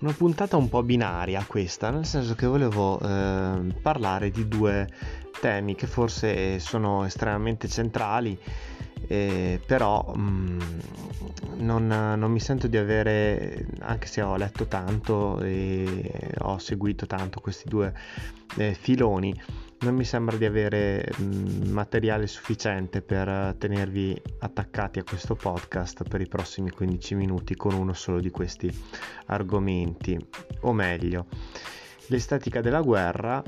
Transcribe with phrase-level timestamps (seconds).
[0.00, 4.88] Una puntata un po' binaria questa, nel senso che volevo eh, parlare di due
[5.40, 8.38] temi che forse sono estremamente centrali,
[9.08, 10.58] eh, però mh, mm,
[11.56, 17.40] non, non, mi sento di avere, anche se ho letto tanto e ho seguito tanto
[17.40, 17.92] questi due
[18.56, 19.34] eh, filoni,
[19.80, 21.08] non mi sembra di avere
[21.66, 27.92] materiale sufficiente per tenervi attaccati a questo podcast per i prossimi 15 minuti con uno
[27.92, 28.72] solo di questi
[29.26, 30.18] argomenti,
[30.60, 31.26] o meglio,
[32.06, 33.42] l'estetica della guerra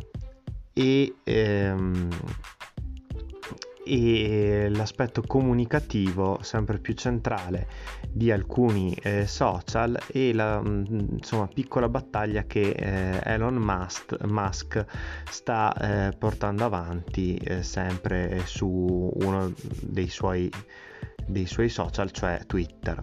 [0.72, 2.08] e ehm,
[3.90, 7.66] e l'aspetto comunicativo sempre più centrale
[8.08, 14.84] di alcuni eh, social e la mm, insomma, piccola battaglia che eh, Elon Musk, Musk
[15.28, 19.52] sta eh, portando avanti eh, sempre su uno
[19.82, 20.48] dei suoi,
[21.26, 22.96] dei suoi social, cioè Twitter.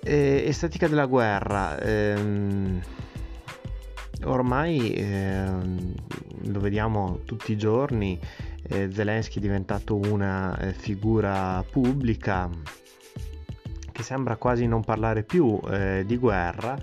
[0.00, 1.78] estetica della guerra.
[1.80, 2.80] Ehm,
[4.24, 5.92] ormai ehm,
[6.44, 8.18] lo vediamo tutti i giorni
[8.68, 12.48] eh, Zelensky è diventato una eh, figura pubblica
[13.92, 16.76] che sembra quasi non parlare più eh, di guerra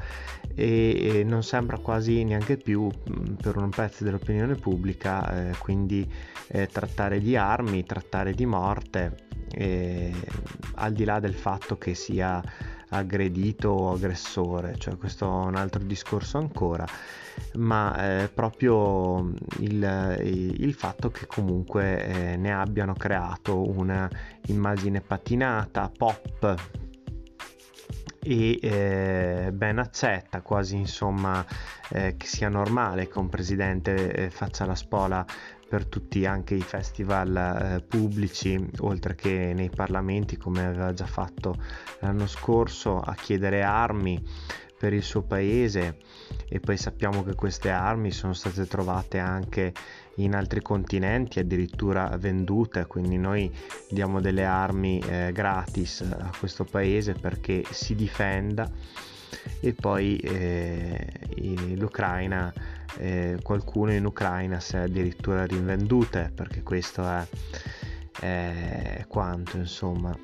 [0.56, 6.12] e, e, non sembra quasi neanche più mh, per un pezzo dell'opinione pubblica eh, quindi
[6.48, 12.42] eh, trattare di armi, trattare di morte al di là del fatto che sia
[12.94, 16.86] aggredito o aggressore, cioè questo è un altro discorso ancora,
[17.56, 24.10] ma eh, proprio il, il, fatto che comunque eh, ne abbiano creato una
[24.48, 26.56] immagine patinata, pop
[28.24, 31.46] e eh, ben accetta, quasi insomma
[31.90, 35.26] eh, che sia normale che un presidente eh, faccia la spola
[35.68, 41.56] per tutti anche i festival eh, pubblici, oltre che nei parlamenti, come aveva già fatto
[42.00, 44.24] l'anno scorso, a chiedere armi
[44.78, 45.98] per il suo paese.
[46.48, 49.74] E poi sappiamo che queste armi sono state trovate anche
[50.16, 53.52] in altri continenti, addirittura vendute, quindi noi
[53.90, 58.70] diamo delle armi eh, gratis a questo paese perché si difenda.
[59.60, 62.54] E poi eh, l'Ucraina
[62.98, 67.26] eh, qualcuno in Ucraina si è addirittura rinvendute perché questo è,
[68.20, 70.16] è quanto insomma.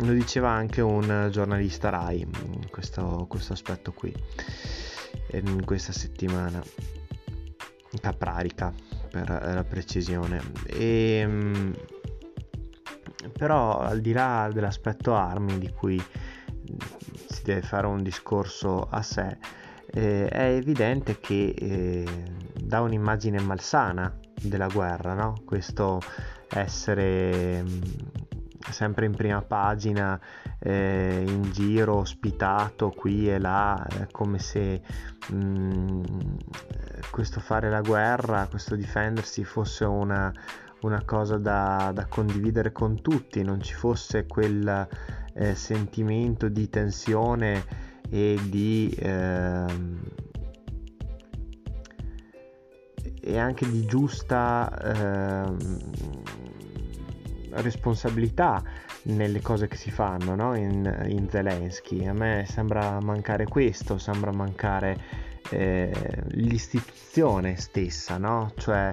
[0.00, 2.26] Lo diceva anche un giornalista Rai
[2.70, 4.12] questo, questo aspetto qui
[5.32, 6.62] in questa settimana
[8.00, 8.74] caprarica
[9.24, 11.74] per la precisione e ehm,
[13.36, 16.02] però al di là dell'aspetto armi di cui
[17.28, 19.38] si deve fare un discorso a sé
[19.92, 22.04] eh, è evidente che eh,
[22.60, 25.40] dà un'immagine malsana della guerra, no?
[25.44, 26.00] questo
[26.50, 27.80] essere mm,
[28.72, 30.18] sempre in prima pagina,
[30.58, 34.82] eh, in giro, ospitato qui e là, eh, come se
[35.30, 36.02] mh, mm,
[37.10, 40.32] questo fare la guerra, questo difendersi fosse una,
[40.82, 44.88] una cosa da, da, condividere con tutti, non ci fosse quel
[45.34, 47.64] eh, sentimento di tensione
[48.08, 50.00] e di ehm,
[53.28, 55.56] e anche di giusta ehm,
[57.60, 58.62] responsabilità
[59.02, 60.56] nelle cose che si fanno no?
[60.56, 62.06] in, in Zelensky.
[62.06, 64.98] A me sembra mancare questo, sembra mancare
[65.50, 65.92] eh,
[66.30, 68.52] l'istituzione stessa, no?
[68.56, 68.92] cioè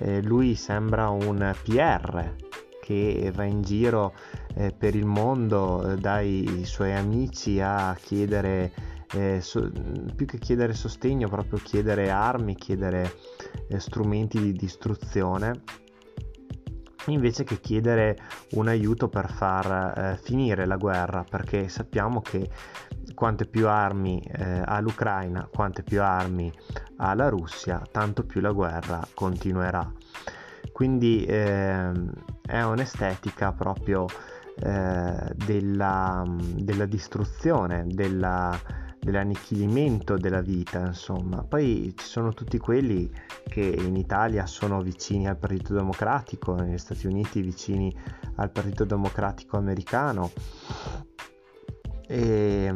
[0.00, 2.34] eh, lui sembra un PR
[2.80, 4.14] che va in giro
[4.54, 8.72] eh, per il mondo eh, dai suoi amici a chiedere,
[9.12, 9.70] eh, so,
[10.14, 13.12] più che chiedere sostegno, proprio chiedere armi, chiedere
[13.68, 15.84] eh, strumenti di distruzione
[17.12, 18.18] invece che chiedere
[18.52, 22.48] un aiuto per far eh, finire la guerra, perché sappiamo che
[23.14, 26.52] quante più armi eh, ha l'Ucraina, quante più armi
[26.98, 29.90] ha la Russia, tanto più la guerra continuerà.
[30.72, 31.90] Quindi eh,
[32.42, 34.06] è un'estetica proprio
[34.58, 36.24] eh, della,
[36.56, 38.58] della, distruzione, della,
[39.06, 41.44] dell'annichilimento della vita, insomma.
[41.44, 43.08] Poi ci sono tutti quelli
[43.48, 47.96] che in Italia sono vicini al Partito Democratico, negli Stati Uniti vicini
[48.34, 50.32] al Partito Democratico americano
[52.08, 52.74] e,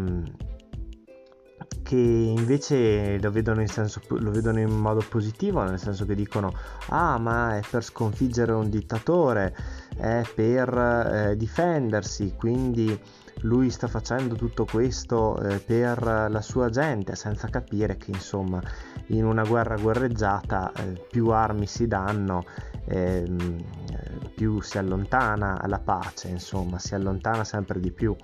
[1.83, 6.53] che invece lo vedono, in senso, lo vedono in modo positivo, nel senso che dicono
[6.91, 9.53] ah ma è per sconfiggere un dittatore,
[9.97, 12.97] è per eh, difendersi, quindi
[13.43, 18.61] lui sta facendo tutto questo eh, per la sua gente senza capire che insomma
[19.07, 22.45] in una guerra guerreggiata eh, più armi si danno
[22.87, 23.65] ehm,
[24.35, 28.15] più si allontana la pace insomma si allontana sempre di più.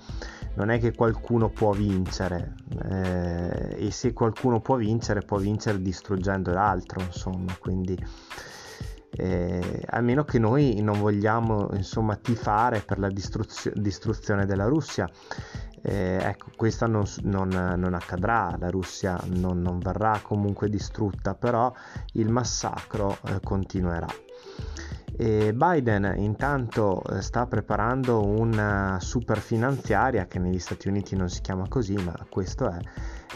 [0.54, 2.54] Non è che qualcuno può vincere
[2.90, 7.98] eh, e se qualcuno può vincere può vincere distruggendo l'altro insomma quindi
[9.16, 15.08] eh, a meno che noi non vogliamo insomma tifare per la distruzio- distruzione della Russia.
[15.82, 21.72] Eh, ecco questa non, non, non, accadrà la Russia non, non, verrà comunque distrutta però
[22.14, 24.08] il massacro eh, continuerà.
[25.18, 31.40] E Biden intanto eh, sta preparando una super finanziaria che negli Stati Uniti non si
[31.40, 32.78] chiama così, ma questo è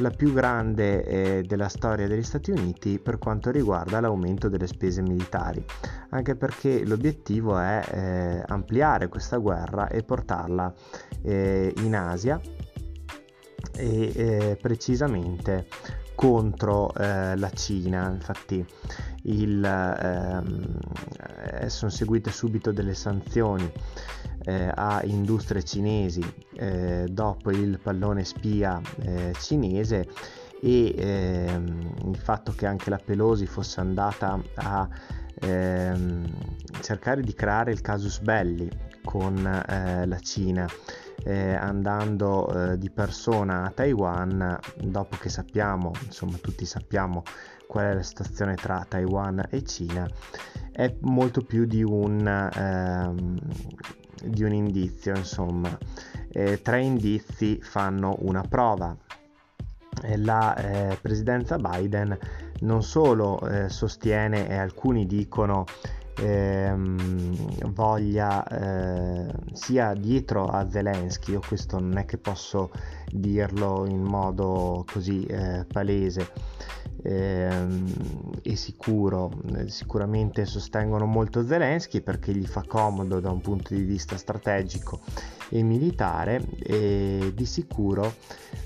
[0.00, 5.02] la più grande eh, della storia degli Stati Uniti per quanto riguarda l'aumento delle spese
[5.02, 5.64] militari,
[6.10, 10.72] anche perché l'obiettivo è eh, ampliare questa guerra e portarla
[11.22, 12.40] eh, in Asia
[13.76, 15.66] e eh, precisamente
[16.20, 18.10] contro eh, la Cina.
[18.10, 18.62] Infatti
[19.22, 20.78] il, ehm,
[21.62, 23.72] eh, sono seguite subito delle sanzioni
[24.42, 26.22] eh, a industrie cinesi
[26.56, 30.08] eh, dopo il pallone spia eh, cinese
[30.60, 34.86] e ehm, il fatto che anche la Pelosi fosse andata a
[35.40, 36.26] ehm,
[36.82, 38.68] cercare di creare il casus belli
[39.02, 40.68] con eh, la Cina
[41.24, 47.22] eh, andando eh, di persona a Taiwan dopo che sappiamo, insomma tutti sappiamo
[47.66, 50.08] qual è la situazione tra Taiwan e Cina,
[50.72, 53.38] è molto più di un, ehm,
[54.24, 55.76] di un indizio, insomma.
[56.32, 58.96] Eh, tre indizi fanno una prova.
[60.16, 62.16] La eh, presidenza Biden
[62.60, 65.64] non solo eh, sostiene e alcuni dicono
[66.20, 72.70] ehm, voglia eh, sia dietro a Zelensky, io questo non è che posso
[73.10, 76.30] dirlo in modo così eh, palese
[77.02, 77.92] ehm,
[78.42, 79.30] e sicuro,
[79.66, 85.00] sicuramente sostengono molto Zelensky perché gli fa comodo da un punto di vista strategico
[85.48, 88.14] e militare e di sicuro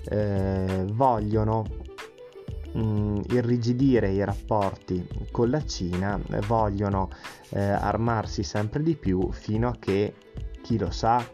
[0.08, 1.64] eh, vogliono
[2.74, 7.10] mh, irrigidire i rapporti con la Cina, vogliono
[7.50, 10.14] eh, armarsi sempre di più fino a che,
[10.62, 11.24] chi lo sa,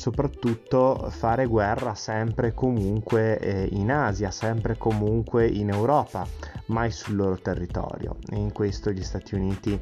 [0.00, 6.26] soprattutto fare guerra sempre e comunque eh, in Asia, sempre e comunque in Europa,
[6.68, 8.16] mai sul loro territorio.
[8.30, 9.78] E in questo gli Stati Uniti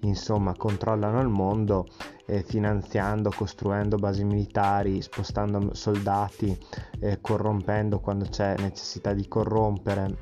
[0.00, 1.86] insomma controllano il mondo
[2.26, 6.58] eh, finanziando, costruendo basi militari, spostando soldati,
[6.98, 10.18] eh, corrompendo quando c'è necessità di corrompere,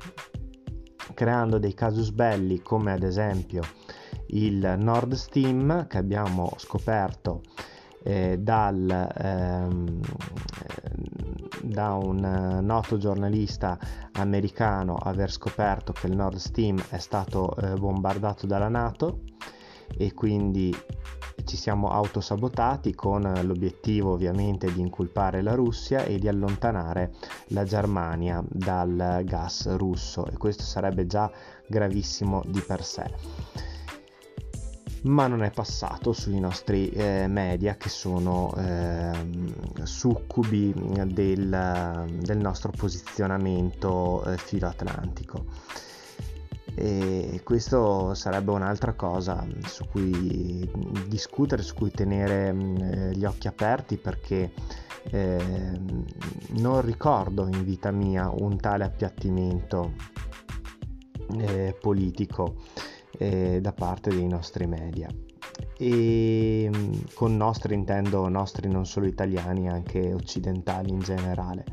[1.15, 3.63] creando dei casus belli come ad esempio
[4.27, 7.41] il Nord Stream che abbiamo scoperto
[8.03, 9.99] eh, dal, ehm,
[11.63, 13.77] da un noto giornalista
[14.13, 19.21] americano aver scoperto che il Nord Stream è stato eh, bombardato dalla Nato
[19.97, 20.75] e quindi
[21.45, 27.13] ci siamo autosabotati con l'obiettivo ovviamente di inculpare la Russia e di allontanare
[27.47, 30.27] la Germania dal gas russo.
[30.27, 31.31] E questo sarebbe già
[31.67, 33.68] gravissimo di per sé
[35.03, 39.11] ma non è passato sui nostri eh, media che sono eh,
[39.83, 40.73] succubi
[41.05, 45.45] del, del, nostro posizionamento eh, filoatlantico
[46.75, 50.69] e questo sarebbe un'altra cosa su cui
[51.07, 54.53] discutere, su cui tenere eh, gli occhi aperti perché
[55.11, 55.79] eh,
[56.51, 59.93] non ricordo in vita mia un tale appiattimento
[61.37, 62.55] eh, politico
[63.17, 65.07] eh, da parte dei nostri media
[65.77, 66.69] e
[67.13, 71.63] con nostri intendo nostri non solo italiani anche occidentali in generale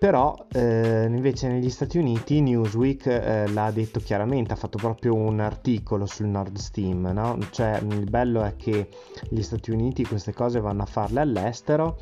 [0.00, 5.40] però eh, invece negli Stati Uniti Newsweek eh, l'ha detto chiaramente, ha fatto proprio un
[5.40, 7.36] articolo sul Nord Stream, no?
[7.50, 8.88] cioè il bello è che
[9.28, 11.98] gli Stati Uniti queste cose vanno a farle all'estero,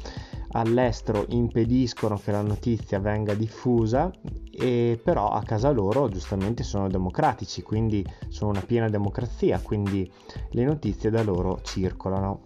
[0.53, 4.11] all'estero impediscono che la notizia venga diffusa
[4.51, 10.11] e però a casa loro giustamente sono democratici, quindi sono una piena democrazia, quindi
[10.51, 12.45] le notizie da loro circolano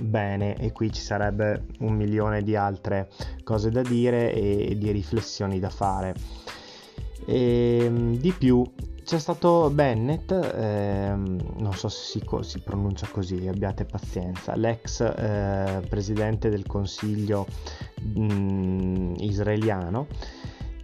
[0.00, 3.10] bene e qui ci sarebbe un milione di altre
[3.42, 6.14] cose da dire e di riflessioni da fare.
[7.26, 8.64] E, ehm, di più
[9.08, 15.80] c'è stato Bennett, ehm, non so se si, si, pronuncia così, abbiate pazienza, l'ex eh,
[15.88, 17.46] presidente del consiglio
[18.02, 20.08] mh, mm, israeliano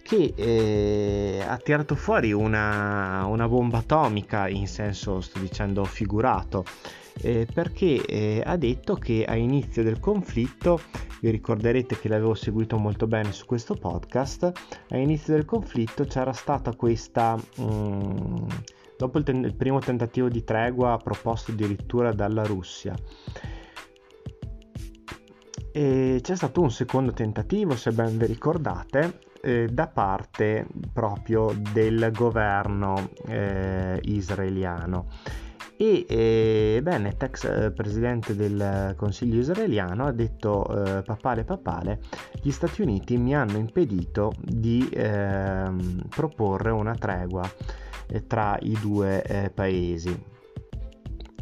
[0.04, 6.66] che eh, ha tirato fuori una, una, bomba atomica in senso, sto dicendo, figurato,
[7.22, 10.78] eh, perché eh, ha detto che a inizio del conflitto,
[11.22, 14.52] vi ricorderete che l'avevo seguito molto bene su questo podcast,
[14.90, 17.38] a inizio del conflitto c'era stata questa...
[17.62, 18.46] Mm,
[18.98, 22.94] dopo il, ten- il primo tentativo di tregua proposto addirittura dalla Russia,
[25.72, 32.10] e c'è stato un secondo tentativo, se ben vi ricordate, eh, da parte proprio del
[32.12, 35.08] governo eh, israeliano.
[35.76, 36.82] E eh,
[37.18, 42.00] ex eh, presidente del Consiglio israeliano, ha detto eh, papale papale,
[42.40, 47.42] gli Stati Uniti mi hanno impedito di ehm, proporre una tregua
[48.06, 50.32] eh, tra i due paesi.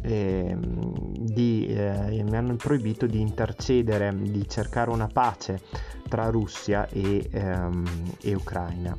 [0.05, 5.61] Eh, di, eh, mi hanno proibito di intercedere, di cercare una pace
[6.09, 7.85] tra Russia e, ehm,
[8.21, 8.97] e Ucraina.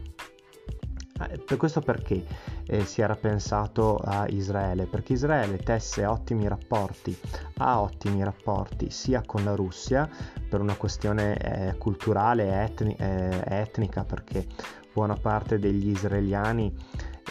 [1.30, 2.24] Eh, per questo perché
[2.66, 4.86] eh, si era pensato a Israele?
[4.86, 7.16] Perché Israele tesse ottimi rapporti,
[7.58, 10.08] ha ottimi rapporti sia con la Russia
[10.48, 14.46] per una questione eh, culturale etni- eh, etnica, perché
[14.92, 16.74] buona parte degli israeliani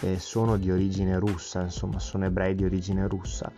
[0.03, 3.51] eh, sono di origine russa, insomma sono ebrei di origine russa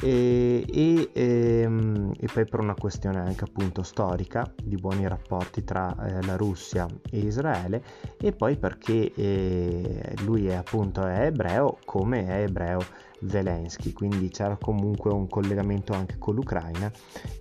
[0.00, 5.94] e, e, ehm, e, poi per una questione anche appunto storica di buoni rapporti tra
[6.06, 7.82] eh, la Russia e Israele
[8.20, 12.80] e poi perché eh, lui è appunto è ebreo come è ebreo
[13.26, 16.90] Zelensky quindi c'era comunque un collegamento anche con l'Ucraina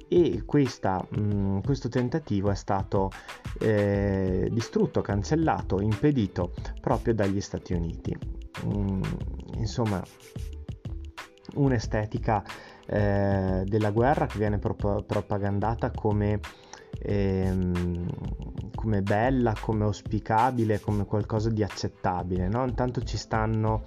[0.07, 3.11] e questa, mh, mm, questo tentativo è stato
[3.59, 8.17] eh, distrutto, cancellato, impedito proprio dagli Stati Uniti.
[8.65, 9.01] Mm,
[9.55, 10.01] insomma,
[11.57, 12.43] un'estetica
[12.85, 16.39] eh, della guerra che viene prop- propagandata come,
[16.99, 18.07] ehm,
[18.73, 22.47] come, bella, come auspicabile, come qualcosa di accettabile.
[22.47, 22.65] No?
[22.65, 23.83] Intanto ci stanno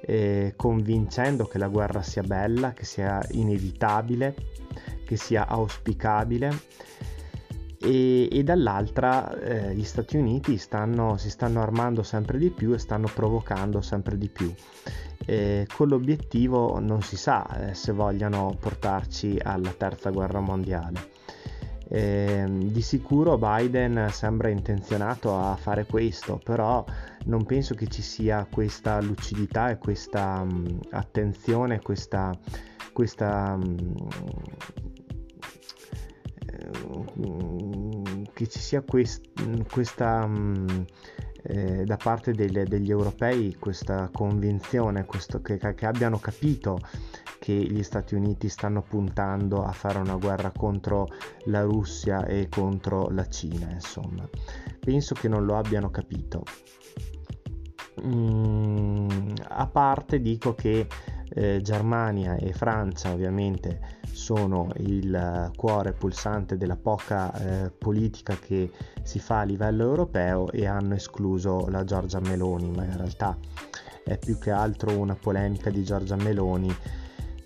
[0.00, 4.34] eh, convincendo che la guerra sia bella, che sia inevitabile,
[5.04, 6.86] che sia auspicabile.
[7.80, 12.78] E, e, dall'altra eh, gli Stati Uniti stanno, si stanno armando sempre di più e
[12.78, 14.52] stanno provocando sempre di più
[15.28, 21.16] eh, con l'obiettivo non si sa eh, se vogliano portarci alla terza guerra mondiale.
[21.90, 26.82] Eh, di sicuro Biden sembra intenzionato a fare questo, però
[27.26, 32.34] non penso che ci sia questa lucidità e questa mh, mm, attenzione, questa,
[32.94, 33.96] questa mh,
[37.20, 39.26] mm, che ci sia quest,
[39.70, 40.66] questa mm,
[41.48, 46.78] eh, da parte degli, degli, europei questa convinzione, questo, che, che abbiano capito
[47.38, 51.08] che gli Stati Uniti stanno puntando a fare una guerra contro
[51.46, 54.28] la Russia e contro la Cina, insomma.
[54.78, 56.42] Penso che non lo abbiano capito.
[58.04, 59.08] Mm,
[59.48, 60.86] a parte dico che
[61.30, 68.70] eh, Germania e Francia ovviamente sono il cuore pulsante della poca eh, politica che
[69.02, 73.36] si fa a livello europeo e hanno escluso la Giorgia Meloni, ma in realtà
[74.04, 76.74] è più che altro una polemica di Giorgia Meloni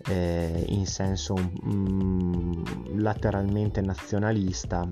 [0.08, 4.90] eh, in senso mm, lateralmente nazionalista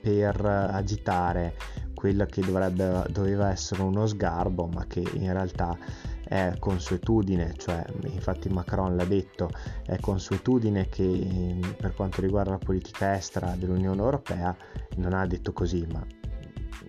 [0.00, 1.54] per agitare
[2.02, 5.78] quello che dovrebbe, doveva essere uno sgarbo, ma che in realtà
[6.24, 9.48] è consuetudine, cioè infatti Macron l'ha detto,
[9.86, 14.52] è consuetudine che per quanto riguarda la politica estera dell'Unione Europea
[14.96, 16.04] non ha detto così, ma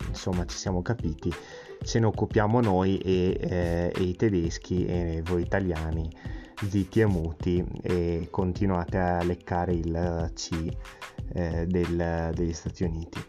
[0.08, 1.32] insomma ci siamo capiti,
[1.84, 6.10] ce ne occupiamo noi e, eh, e i tedeschi e voi italiani
[6.68, 10.76] zitti e muti e continuate a leccare il C
[11.34, 13.24] eh, del, degli Stati Uniti.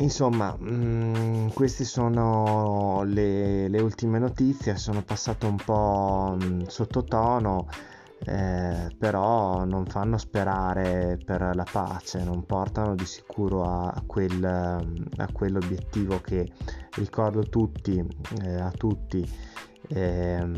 [0.00, 7.66] Insomma, mh, mm, queste sono le, le, ultime notizie, sono passate un po' mm, sottotono,
[8.24, 15.28] eh, però non fanno sperare per la pace, non portano di sicuro a, quel, a
[15.32, 16.46] quell'obiettivo che
[16.94, 17.98] ricordo tutti,
[18.42, 19.28] eh, a tutti,
[19.88, 20.48] eh,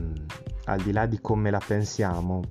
[0.64, 2.42] al di là di come la pensiamo,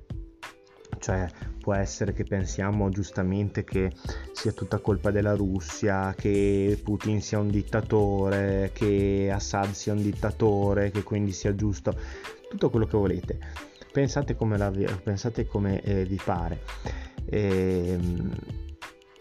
[0.98, 1.24] cioè
[1.60, 3.92] può essere che pensiamo giustamente che
[4.32, 10.90] sia tutta colpa della Russia, che Putin sia un dittatore, che Assad sia un dittatore,
[10.90, 11.94] che quindi sia giusto,
[12.48, 13.38] tutto quello che volete.
[13.92, 14.70] Pensate come, la,
[15.02, 16.60] pensate come eh, vi pare.
[17.26, 18.34] E, ehm,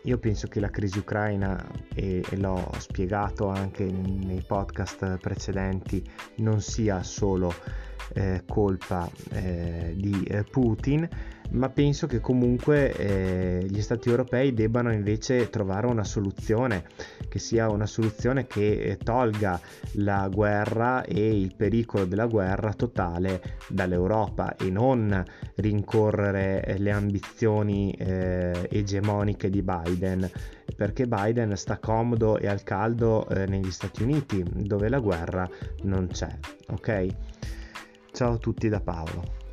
[0.04, 6.04] io penso che la crisi ucraina, e, e, l'ho spiegato anche nei podcast precedenti,
[6.38, 7.54] non sia solo
[8.14, 11.08] eh, colpa eh, di eh, Putin,
[11.52, 16.86] ma penso che comunque eh, gli stati europei debbano invece trovare una soluzione,
[17.28, 19.60] che sia una soluzione che eh, tolga
[19.94, 25.24] la guerra e il pericolo della guerra totale dall'Europa e non
[25.56, 30.30] rincorrere eh, le ambizioni eh, egemoniche di Biden,
[30.76, 35.50] perché Biden sta comodo e al caldo eh, negli Stati Uniti, dove la guerra
[35.84, 36.30] non c'è,
[36.70, 37.08] ok?
[38.12, 39.49] Ciao a tutti da Paolo.